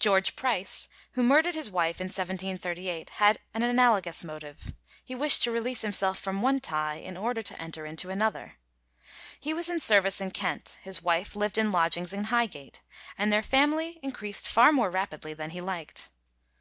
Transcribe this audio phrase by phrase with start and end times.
[0.00, 4.72] George Price, who murdered his wife in 1738, had an analogous motive:
[5.04, 8.56] he wished to release himself from one tie in order to enter into another.
[9.38, 12.82] He was in service in Kent, his wife lived in lodgings in Highgate,
[13.16, 16.08] and their family increased far more rapidly than he liked.